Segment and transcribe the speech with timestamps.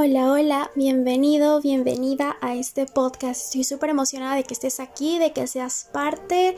[0.00, 3.46] Hola, hola, bienvenido, bienvenida a este podcast.
[3.46, 6.54] Estoy súper emocionada de que estés aquí, de que seas parte.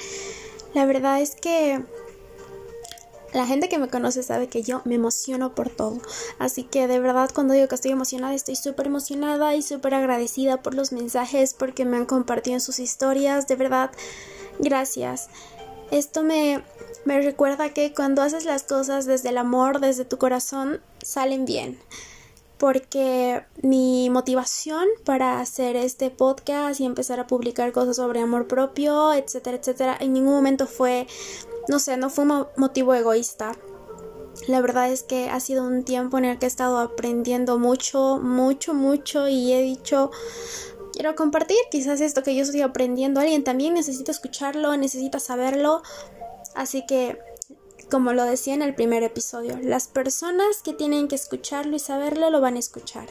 [0.74, 1.82] La verdad es que
[3.32, 6.02] la gente que me conoce sabe que yo me emociono por todo.
[6.38, 10.62] Así que de verdad cuando digo que estoy emocionada, estoy súper emocionada y súper agradecida
[10.62, 13.48] por los mensajes, porque me han compartido en sus historias.
[13.48, 13.90] De verdad,
[14.58, 15.30] gracias.
[15.90, 16.62] Esto me,
[17.06, 21.78] me recuerda que cuando haces las cosas desde el amor, desde tu corazón, salen bien
[22.60, 29.14] porque mi motivación para hacer este podcast y empezar a publicar cosas sobre amor propio,
[29.14, 31.06] etcétera, etcétera, en ningún momento fue,
[31.68, 33.56] no sé, no fue un motivo egoísta.
[34.46, 38.18] La verdad es que ha sido un tiempo en el que he estado aprendiendo mucho,
[38.22, 40.10] mucho, mucho y he dicho,
[40.92, 43.20] quiero compartir quizás esto que yo estoy aprendiendo.
[43.20, 45.80] Alguien también necesita escucharlo, necesita saberlo.
[46.54, 47.18] Así que
[47.90, 52.30] como lo decía en el primer episodio, las personas que tienen que escucharlo y saberlo
[52.30, 53.06] lo van a escuchar.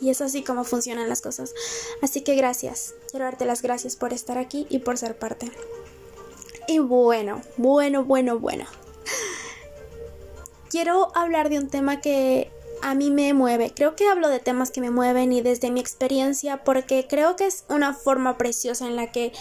[0.00, 1.54] Y es así como funcionan las cosas.
[2.02, 2.94] Así que gracias.
[3.10, 5.50] Quiero darte las gracias por estar aquí y por ser parte.
[6.66, 8.66] Y bueno, bueno, bueno, bueno.
[10.70, 12.50] Quiero hablar de un tema que
[12.82, 13.72] a mí me mueve.
[13.74, 17.46] Creo que hablo de temas que me mueven y desde mi experiencia porque creo que
[17.46, 19.32] es una forma preciosa en la que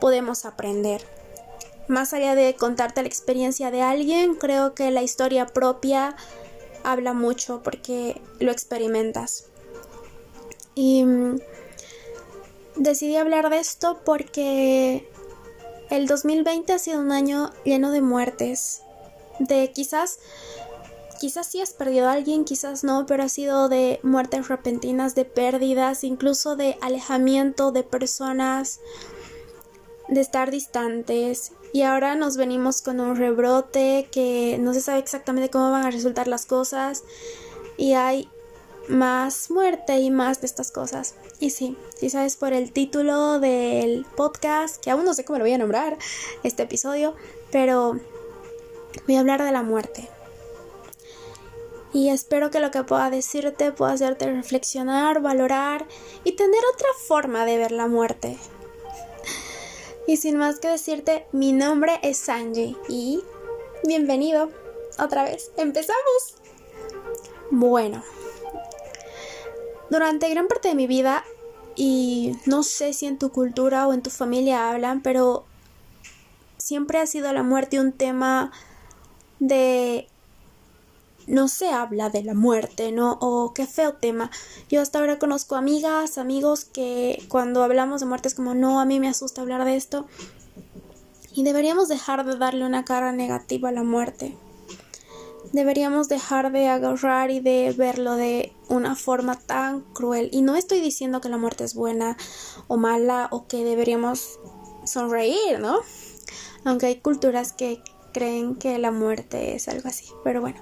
[0.00, 1.15] podemos aprender.
[1.88, 6.16] Más allá de contarte la experiencia de alguien, creo que la historia propia
[6.82, 9.46] habla mucho porque lo experimentas.
[10.74, 11.38] Y mm,
[12.76, 15.08] decidí hablar de esto porque
[15.90, 18.82] el 2020 ha sido un año lleno de muertes.
[19.38, 20.18] De quizás,
[21.20, 25.24] quizás sí has perdido a alguien, quizás no, pero ha sido de muertes repentinas, de
[25.24, 28.80] pérdidas, incluso de alejamiento de personas,
[30.08, 35.50] de estar distantes y ahora nos venimos con un rebrote que no se sabe exactamente
[35.50, 37.04] cómo van a resultar las cosas
[37.76, 38.30] y hay
[38.88, 41.16] más muerte y más de estas cosas.
[41.38, 45.44] Y sí, si sabes por el título del podcast, que aún no sé cómo lo
[45.44, 45.98] voy a nombrar
[46.44, 47.14] este episodio,
[47.52, 48.00] pero
[49.06, 50.08] voy a hablar de la muerte.
[51.92, 55.86] Y espero que lo que pueda decirte pueda hacerte reflexionar, valorar
[56.24, 58.38] y tener otra forma de ver la muerte.
[60.06, 63.22] Y sin más que decirte, mi nombre es Sanji y
[63.84, 64.50] bienvenido
[64.98, 65.50] otra vez.
[65.56, 66.36] ¡Empezamos!
[67.50, 68.04] Bueno,
[69.90, 71.24] durante gran parte de mi vida,
[71.74, 75.44] y no sé si en tu cultura o en tu familia hablan, pero
[76.56, 78.52] siempre ha sido la muerte un tema
[79.40, 80.08] de
[81.26, 83.18] no se habla de la muerte, ¿no?
[83.20, 84.30] O qué feo tema.
[84.68, 88.84] Yo hasta ahora conozco amigas, amigos que cuando hablamos de muerte es como, no, a
[88.84, 90.06] mí me asusta hablar de esto.
[91.32, 94.36] Y deberíamos dejar de darle una cara negativa a la muerte.
[95.52, 100.28] Deberíamos dejar de agarrar y de verlo de una forma tan cruel.
[100.32, 102.16] Y no estoy diciendo que la muerte es buena
[102.68, 104.40] o mala o que deberíamos
[104.84, 105.80] sonreír, ¿no?
[106.64, 107.82] Aunque hay culturas que
[108.12, 110.06] creen que la muerte es algo así.
[110.24, 110.58] Pero bueno,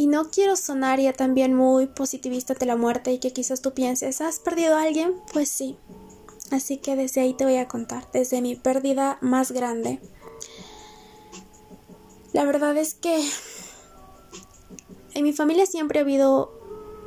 [0.00, 3.74] y no quiero sonar ya también muy positivista de la muerte y que quizás tú
[3.74, 5.14] pienses, ¿has perdido a alguien?
[5.30, 5.76] Pues sí.
[6.50, 10.00] Así que desde ahí te voy a contar, desde mi pérdida más grande.
[12.32, 13.28] La verdad es que
[15.12, 16.50] en mi familia siempre ha habido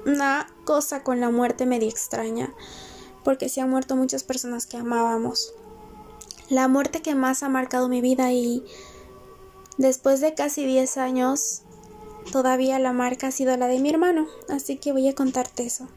[0.05, 2.53] una cosa con la muerte medio extraña,
[3.23, 5.55] porque se han muerto muchas personas que amábamos.
[6.47, 8.63] La muerte que más ha marcado mi vida y
[9.79, 11.63] después de casi 10 años
[12.31, 15.87] Todavía la marca ha sido la de mi hermano, así que voy a contarte eso.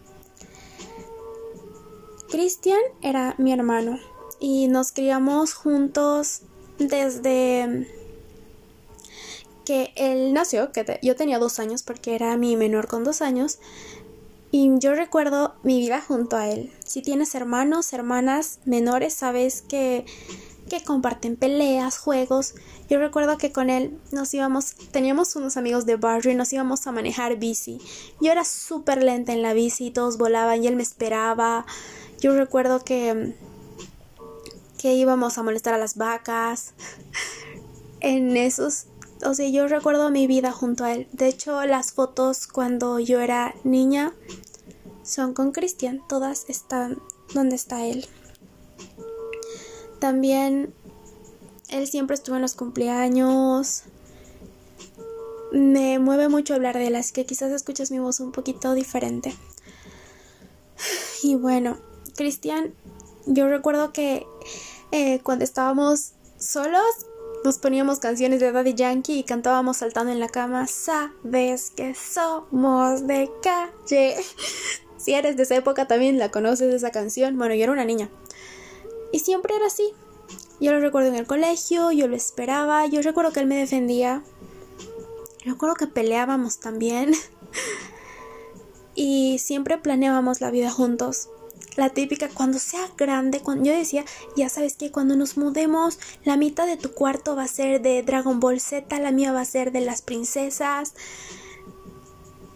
[2.28, 3.98] Cristian era mi hermano
[4.40, 6.42] y nos criamos juntos
[6.78, 7.88] desde
[9.64, 13.58] que él nació, que yo tenía dos años porque era mi menor con dos años,
[14.52, 16.72] y yo recuerdo mi vida junto a él.
[16.84, 20.06] Si tienes hermanos, hermanas menores, sabes que
[20.68, 22.54] que comparten peleas, juegos.
[22.88, 26.86] Yo recuerdo que con él nos íbamos, teníamos unos amigos de barrio y nos íbamos
[26.86, 27.80] a manejar bici.
[28.20, 31.66] Yo era súper lenta en la bici, todos volaban y él me esperaba.
[32.20, 33.34] Yo recuerdo que
[34.76, 36.74] que íbamos a molestar a las vacas.
[38.00, 38.86] en esos,
[39.24, 41.08] o sea, yo recuerdo mi vida junto a él.
[41.12, 44.12] De hecho, las fotos cuando yo era niña
[45.02, 47.00] son con Cristian, todas están
[47.34, 48.06] donde está él.
[49.98, 50.72] También
[51.68, 53.84] él siempre estuvo en los cumpleaños.
[55.52, 59.34] Me mueve mucho hablar de él, así que quizás escuches mi voz un poquito diferente.
[61.22, 61.78] Y bueno,
[62.14, 62.74] Cristian,
[63.24, 64.26] yo recuerdo que
[64.92, 67.06] eh, cuando estábamos solos,
[67.44, 70.66] nos poníamos canciones de Daddy Yankee y cantábamos saltando en la cama.
[70.66, 74.16] Sabes que somos de calle.
[74.98, 77.36] si eres de esa época también la conoces esa canción.
[77.38, 78.08] Bueno, yo era una niña.
[79.12, 79.92] Y siempre era así.
[80.60, 84.22] Yo lo recuerdo en el colegio, yo lo esperaba, yo recuerdo que él me defendía.
[85.44, 87.12] Recuerdo que peleábamos también.
[88.94, 91.28] y siempre planeábamos la vida juntos
[91.76, 94.04] la típica cuando sea grande, cuando yo decía,
[94.36, 98.02] ya sabes que cuando nos mudemos, la mitad de tu cuarto va a ser de
[98.02, 100.94] Dragon Ball Z, la mía va a ser de las princesas.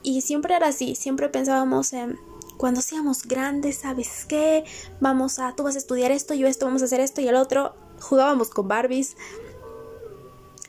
[0.03, 2.19] Y siempre era así, siempre pensábamos en
[2.61, 4.65] cuando seamos grandes, ¿sabes qué?
[5.01, 7.35] Vamos a, tú vas a estudiar esto, yo esto, vamos a hacer esto y el
[7.35, 7.75] otro.
[8.01, 9.17] Jugábamos con Barbies.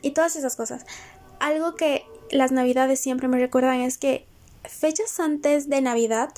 [0.01, 0.85] Y todas esas cosas.
[1.41, 4.25] Algo que las navidades siempre me recuerdan es que
[4.63, 6.29] fechas antes de Navidad,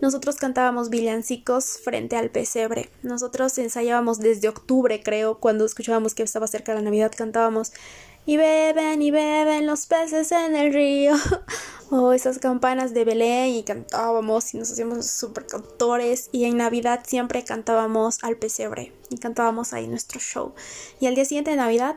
[0.00, 2.88] nosotros cantábamos villancicos frente al pesebre.
[3.02, 7.72] Nosotros ensayábamos desde octubre, creo, cuando escuchábamos que estaba cerca la Navidad, cantábamos
[8.26, 11.14] y beben y beben los peces en el río.
[11.90, 17.02] o esas campanas de Belén y cantábamos y nos hacíamos super cantores y en Navidad
[17.06, 20.54] siempre cantábamos al pesebre y cantábamos ahí nuestro show.
[21.00, 21.96] Y al día siguiente de Navidad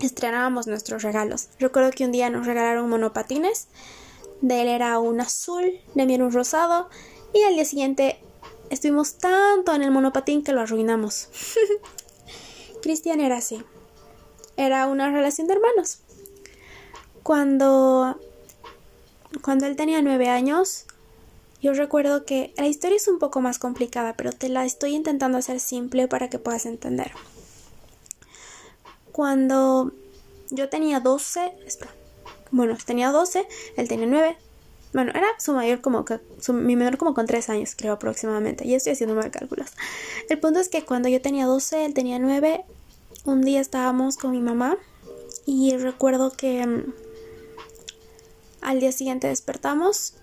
[0.00, 1.48] estrenábamos nuestros regalos.
[1.60, 3.68] Recuerdo que un día nos regalaron monopatines
[4.40, 6.88] de él era un azul, de mí era un rosado
[7.32, 8.20] y al día siguiente
[8.70, 11.28] estuvimos tanto en el monopatín que lo arruinamos.
[12.82, 13.62] Cristian era así.
[14.58, 16.00] Era una relación de hermanos.
[17.22, 18.18] Cuando
[19.42, 20.84] cuando él tenía nueve años,
[21.62, 25.38] yo recuerdo que la historia es un poco más complicada, pero te la estoy intentando
[25.38, 27.12] hacer simple para que puedas entender.
[29.12, 29.92] Cuando
[30.50, 31.92] yo tenía 12, espera,
[32.50, 33.46] bueno, tenía 12,
[33.76, 34.36] él tenía 9.
[34.92, 36.18] Bueno, era su mayor como que,
[36.48, 38.66] mi menor como con 3 años, creo aproximadamente.
[38.66, 39.70] Y estoy haciendo mal cálculos.
[40.28, 42.64] El punto es que cuando yo tenía 12, él tenía 9.
[43.24, 44.76] Un día estábamos con mi mamá
[45.44, 46.92] y recuerdo que mm,
[48.60, 50.14] al día siguiente despertamos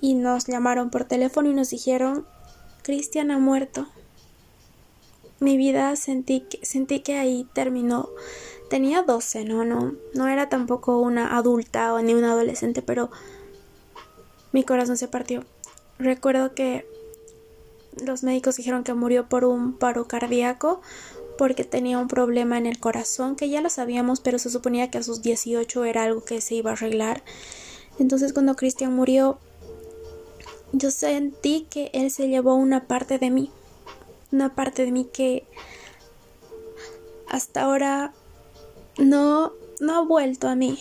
[0.00, 2.26] y nos llamaron por teléfono y nos dijeron,
[2.82, 3.86] Cristian ha muerto.
[5.40, 8.08] Mi vida sentí que, sentí que ahí terminó
[8.68, 13.10] tenía 12, no, no, no era tampoco una adulta o ni una adolescente, pero
[14.52, 15.44] mi corazón se partió.
[15.98, 16.86] Recuerdo que
[18.04, 20.80] los médicos dijeron que murió por un paro cardíaco
[21.36, 24.98] porque tenía un problema en el corazón, que ya lo sabíamos, pero se suponía que
[24.98, 27.22] a sus 18 era algo que se iba a arreglar.
[27.98, 29.38] Entonces cuando Cristian murió,
[30.72, 33.50] yo sentí que él se llevó una parte de mí,
[34.32, 35.46] una parte de mí que
[37.28, 38.12] hasta ahora
[38.98, 40.78] no, no ha vuelto a mí.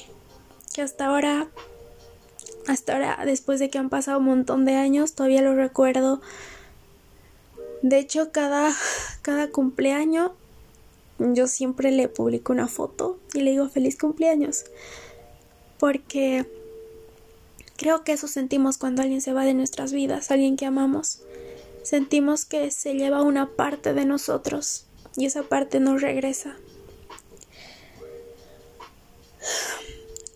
[0.74, 1.48] Que hasta ahora,
[2.68, 6.22] hasta ahora, después de que han pasado un montón de años, todavía lo recuerdo.
[7.84, 8.72] De hecho, cada,
[9.22, 10.32] cada cumpleaños
[11.20, 14.66] yo siempre le publico una foto y le digo feliz cumpleaños.
[15.80, 16.46] Porque
[17.78, 21.22] creo que eso sentimos cuando alguien se va de nuestras vidas, alguien que amamos.
[21.84, 24.86] Sentimos que se lleva una parte de nosotros
[25.18, 26.56] y esa parte no regresa.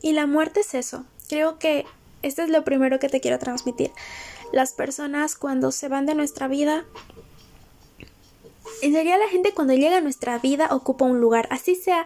[0.01, 1.06] Y la muerte es eso.
[1.29, 1.85] Creo que
[2.21, 3.91] esto es lo primero que te quiero transmitir.
[4.51, 6.85] Las personas cuando se van de nuestra vida,
[8.81, 12.06] en realidad la gente cuando llega a nuestra vida ocupa un lugar, así sea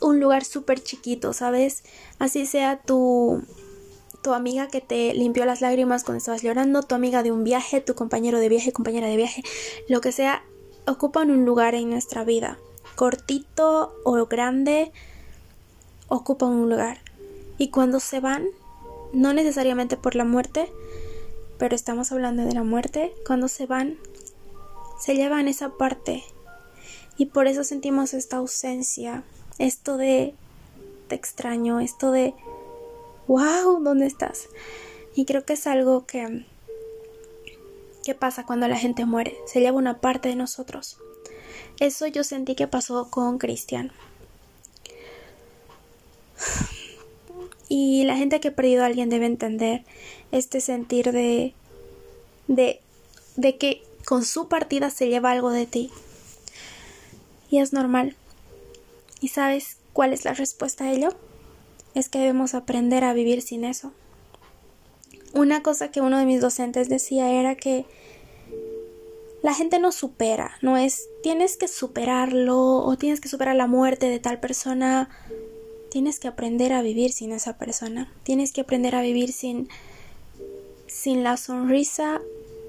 [0.00, 1.82] un lugar súper chiquito, ¿sabes?
[2.18, 3.42] Así sea tu,
[4.22, 7.80] tu amiga que te limpió las lágrimas cuando estabas llorando, tu amiga de un viaje,
[7.80, 9.42] tu compañero de viaje, compañera de viaje,
[9.88, 10.42] lo que sea,
[10.86, 12.58] ocupan un lugar en nuestra vida,
[12.96, 14.92] cortito o grande,
[16.08, 16.98] ocupan un lugar.
[17.58, 18.46] Y cuando se van,
[19.12, 20.70] no necesariamente por la muerte,
[21.58, 23.96] pero estamos hablando de la muerte, cuando se van,
[24.98, 26.24] se llevan esa parte.
[27.16, 29.22] Y por eso sentimos esta ausencia,
[29.58, 30.34] esto de
[31.08, 32.34] te extraño, esto de
[33.28, 34.48] wow, ¿dónde estás?
[35.14, 36.44] Y creo que es algo que
[38.04, 39.34] ¿Qué pasa cuando la gente muere?
[39.46, 40.98] Se lleva una parte de nosotros.
[41.80, 43.92] Eso yo sentí que pasó con Cristian.
[47.66, 49.84] Y la gente que ha perdido a alguien debe entender
[50.32, 51.54] este sentir de,
[52.46, 52.82] de,
[53.36, 55.90] de que con su partida se lleva algo de ti.
[57.50, 58.16] Y es normal.
[59.20, 61.10] ¿Y sabes cuál es la respuesta a ello?
[61.94, 63.92] Es que debemos aprender a vivir sin eso.
[65.32, 67.86] Una cosa que uno de mis docentes decía era que
[69.42, 74.08] la gente no supera, no es tienes que superarlo o tienes que superar la muerte
[74.08, 75.10] de tal persona
[75.94, 78.12] tienes que aprender a vivir sin esa persona.
[78.24, 79.68] Tienes que aprender a vivir sin
[80.88, 82.20] sin la sonrisa.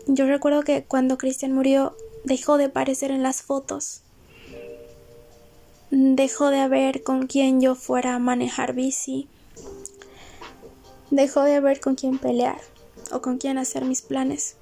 [0.08, 4.02] Yo recuerdo que cuando Cristian murió dejó de aparecer en las fotos.
[5.92, 9.30] dejó de haber con quien yo fuera a manejar bici,
[11.10, 12.60] dejó de haber con quien pelear
[13.12, 14.58] o con quien hacer mis planes.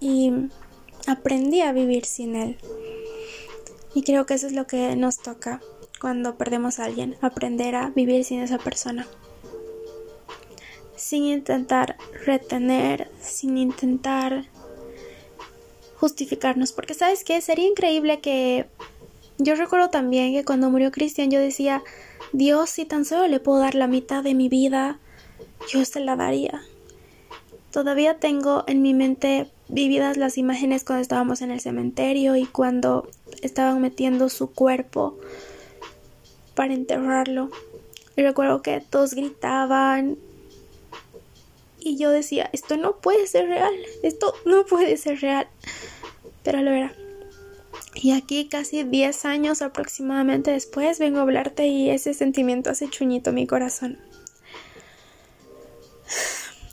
[0.00, 0.32] Y
[1.06, 2.56] aprendí a vivir sin él.
[3.94, 5.60] Y creo que eso es lo que nos toca
[6.00, 9.06] cuando perdemos a alguien, aprender a vivir sin esa persona.
[11.00, 14.44] Sin intentar retener, sin intentar
[15.96, 18.66] justificarnos, porque sabes que sería increíble que
[19.38, 21.82] yo recuerdo también que cuando murió Cristian yo decía,
[22.32, 24.98] Dios, si tan solo le puedo dar la mitad de mi vida,
[25.72, 26.60] yo se la daría.
[27.72, 33.08] Todavía tengo en mi mente vividas las imágenes cuando estábamos en el cementerio y cuando
[33.40, 35.16] estaban metiendo su cuerpo
[36.54, 37.48] para enterrarlo.
[38.16, 40.18] Y recuerdo que todos gritaban
[41.80, 45.48] y yo decía, esto no puede ser real, esto no puede ser real.
[46.42, 46.94] Pero lo era.
[47.94, 53.32] Y aquí casi 10 años aproximadamente después vengo a hablarte y ese sentimiento hace chuñito
[53.32, 53.98] mi corazón.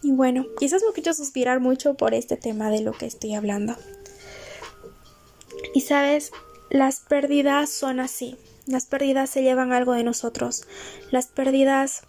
[0.04, 3.76] Y bueno, quizás me quiero suspirar mucho por este tema de lo que estoy hablando.
[5.74, 6.32] Y sabes,
[6.70, 8.38] las pérdidas son así.
[8.68, 10.64] Las pérdidas se llevan algo de nosotros.
[11.12, 12.04] Las pérdidas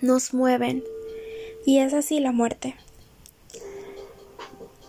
[0.00, 0.84] nos mueven.
[1.64, 2.76] Y es así la muerte.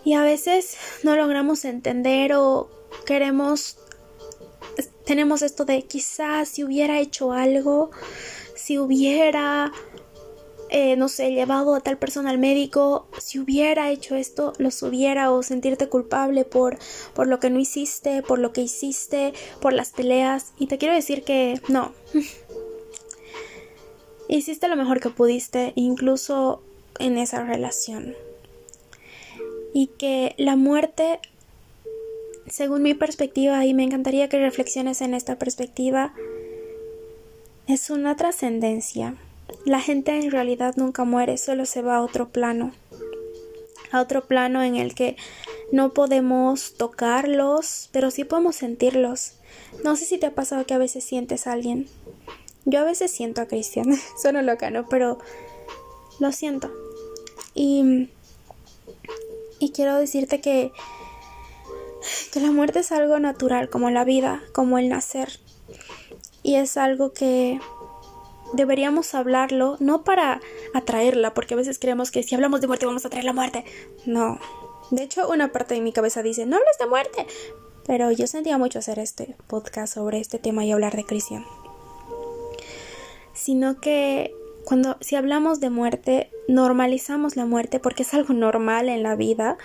[0.04, 2.70] Y a veces no logramos entender o
[3.06, 3.78] queremos,
[5.04, 7.90] tenemos esto de quizás si hubiera hecho algo,
[8.54, 9.72] si hubiera
[10.68, 15.30] eh, no sé, llevado a tal persona al médico, si hubiera hecho esto, los hubiera
[15.30, 16.78] o sentirte culpable por,
[17.14, 20.52] por lo que no hiciste, por lo que hiciste, por las peleas.
[20.58, 21.92] Y te quiero decir que no.
[24.28, 26.62] hiciste lo mejor que pudiste, incluso
[26.98, 28.14] en esa relación.
[29.72, 31.20] Y que la muerte,
[32.48, 36.14] según mi perspectiva, y me encantaría que reflexiones en esta perspectiva,
[37.66, 39.16] es una trascendencia
[39.64, 42.72] la gente en realidad nunca muere, solo se va a otro plano.
[43.92, 45.16] A otro plano en el que
[45.72, 49.34] no podemos tocarlos, pero sí podemos sentirlos.
[49.84, 51.88] No sé si te ha pasado que a veces sientes a alguien.
[52.66, 53.86] Yo a veces siento a Cristian.
[54.20, 54.86] Suena loca, ¿no?
[54.88, 55.18] Pero
[56.18, 56.70] lo siento.
[57.54, 58.10] Y,
[59.60, 60.72] y quiero decirte que,
[62.32, 65.40] que la muerte es algo natural, como la vida, como el nacer.
[66.42, 67.60] Y es algo que
[68.52, 70.40] deberíamos hablarlo no para
[70.74, 73.64] atraerla, porque a veces creemos que si hablamos de muerte vamos a traer la muerte.
[74.04, 74.38] No.
[74.90, 77.26] De hecho, una parte de mi cabeza dice, no hables de muerte.
[77.86, 81.44] Pero yo sentía mucho hacer este podcast sobre este tema y hablar de Cristian.
[83.36, 89.04] Sino que cuando si hablamos de muerte, normalizamos la muerte porque es algo normal en
[89.04, 89.56] la vida.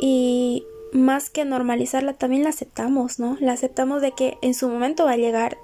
[0.00, 3.36] Y más que normalizarla, también la aceptamos, ¿no?
[3.38, 5.58] La aceptamos de que en su momento va a llegar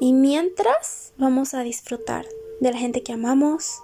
[0.00, 2.24] y mientras vamos a disfrutar
[2.60, 3.82] de la gente que amamos,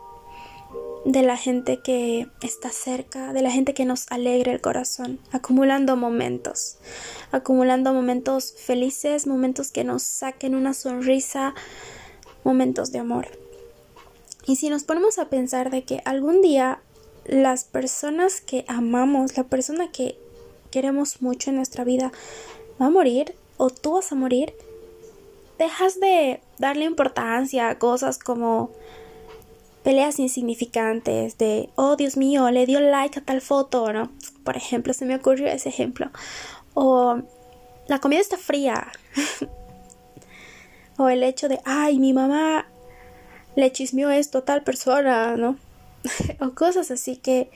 [1.06, 5.96] de la gente que está cerca, de la gente que nos alegra el corazón, acumulando
[5.96, 6.78] momentos,
[7.30, 11.54] acumulando momentos felices, momentos que nos saquen una sonrisa,
[12.42, 13.28] momentos de amor.
[14.48, 16.80] Y si nos ponemos a pensar de que algún día
[17.24, 20.18] las personas que amamos, la persona que
[20.72, 22.10] queremos mucho en nuestra vida,
[22.80, 24.54] va a morir o tú vas a morir,
[25.56, 28.72] dejas de darle importancia a cosas como
[29.86, 34.10] peleas insignificantes de, oh Dios mío, le dio like a tal foto, ¿no?
[34.42, 36.10] Por ejemplo, se me ocurrió ese ejemplo.
[36.74, 37.22] O
[37.86, 38.88] la comida está fría.
[40.98, 42.66] o el hecho de, ay, mi mamá
[43.54, 45.56] le chismeó esto a tal persona, ¿no?
[46.40, 47.48] o cosas así que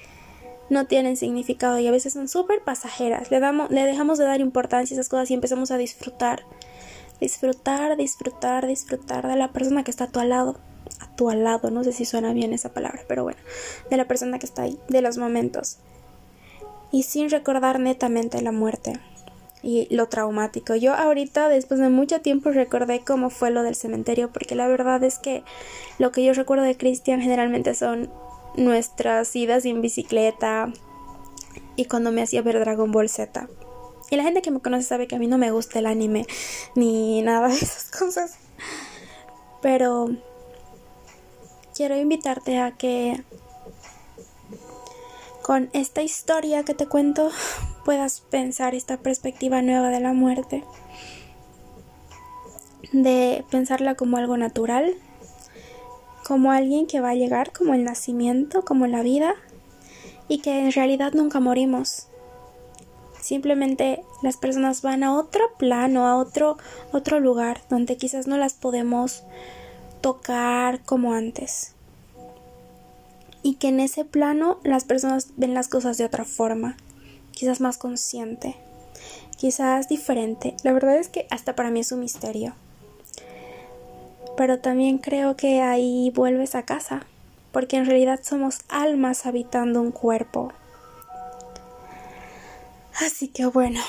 [0.69, 3.33] no tienen significado y a veces son súper pasajeras.
[3.33, 6.45] Le, damos, le dejamos de dar importancia a esas cosas y empezamos a disfrutar
[7.21, 10.57] disfrutar, disfrutar, disfrutar de la persona que está a tu lado,
[10.99, 13.39] a tu lado, no sé si suena bien esa palabra, pero bueno,
[13.91, 15.79] de la persona que está ahí, de los momentos.
[16.93, 18.99] Y sin recordar netamente la muerte
[19.63, 20.75] y lo traumático.
[20.75, 25.03] Yo ahorita, después de mucho tiempo, recordé cómo fue lo del cementerio, porque la verdad
[25.05, 25.45] es que
[25.99, 28.11] lo que yo recuerdo de Cristian generalmente son
[28.57, 30.73] nuestras idas en bicicleta
[31.77, 33.49] y cuando me hacía ver Dragon Ball Z.
[34.11, 36.27] Y la gente que me conoce sabe que a mí no me gusta el anime
[36.75, 38.37] ni nada de esas cosas.
[39.63, 40.11] Pero
[41.81, 43.25] quiero invitarte a que
[45.41, 47.31] con esta historia que te cuento
[47.87, 50.63] puedas pensar esta perspectiva nueva de la muerte.
[52.93, 54.93] De pensarla como algo natural,
[56.23, 59.35] como alguien que va a llegar, como el nacimiento, como la vida,
[60.29, 62.09] y que en realidad nunca morimos
[63.21, 66.57] Simplemente las personas van a otro plano, a otro
[66.93, 69.23] otro lugar donde quizás no las podemos
[70.01, 71.75] tocar como antes.
[73.43, 76.77] Y que en ese plano las personas ven las cosas de otra forma,
[77.33, 78.57] quizás más consciente,
[79.37, 80.55] quizás diferente.
[80.63, 82.55] La verdad es que hasta para mí es un misterio.
[84.37, 87.07] Pero también creo que ahí vuelves a casa,
[87.53, 90.53] porque en realidad somos almas habitando un cuerpo.
[93.01, 93.81] Así que bueno,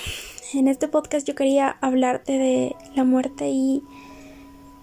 [0.53, 3.83] en este podcast yo quería hablarte de la muerte y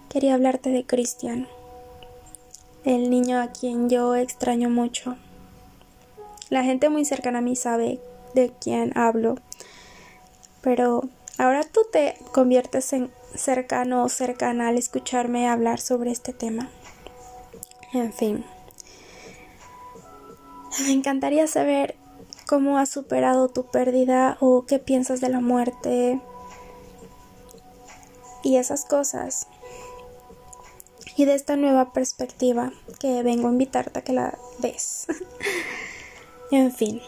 [0.09, 1.47] quería hablarte de Cristian,
[2.83, 5.15] el niño a quien yo extraño mucho.
[6.49, 7.99] La gente muy cercana a mí sabe
[8.33, 9.35] de quién hablo,
[10.61, 11.03] pero
[11.37, 16.69] ahora tú te conviertes en cercano o cercana al escucharme hablar sobre este tema.
[17.93, 18.43] En fin,
[20.83, 21.95] me encantaría saber
[22.47, 26.19] cómo has superado tu pérdida o qué piensas de la muerte
[28.43, 29.47] y esas cosas.
[31.19, 35.07] Y de esta nueva perspectiva que vengo a invitarte a que la ves.
[36.51, 37.01] en fin.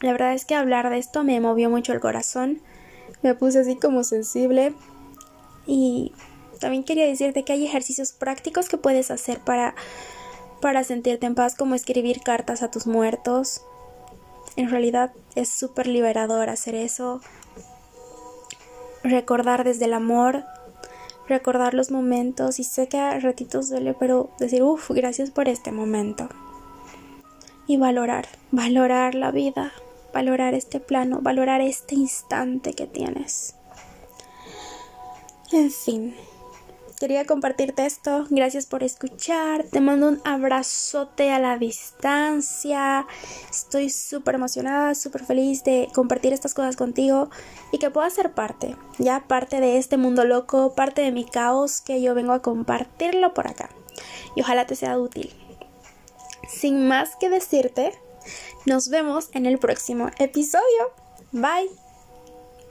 [0.00, 2.62] La verdad es que hablar de esto me movió mucho el corazón.
[3.22, 4.76] Me puse así como sensible.
[5.66, 6.12] Y
[6.60, 9.74] también quería decirte que hay ejercicios prácticos que puedes hacer para,
[10.60, 13.62] para sentirte en paz, como escribir cartas a tus muertos,
[14.54, 17.20] en realidad es súper liberador hacer eso.
[19.02, 20.44] Recordar desde el amor,
[21.28, 25.72] recordar los momentos y sé que a ratitos duele, pero decir, uff, gracias por este
[25.72, 26.28] momento.
[27.66, 29.72] Y valorar, valorar la vida,
[30.12, 33.54] valorar este plano, valorar este instante que tienes.
[35.52, 36.14] En fin,
[36.98, 38.26] quería compartirte esto.
[38.30, 39.64] Gracias por escuchar.
[39.64, 43.06] Te mando un abrazote a la distancia.
[43.50, 47.30] Estoy súper emocionada, súper feliz de compartir estas cosas contigo
[47.72, 51.80] y que puedas ser parte, ya parte de este mundo loco, parte de mi caos
[51.80, 53.70] que yo vengo a compartirlo por acá.
[54.36, 55.32] Y ojalá te sea útil.
[56.48, 57.92] Sin más que decirte,
[58.66, 60.92] nos vemos en el próximo episodio.
[61.32, 61.83] Bye.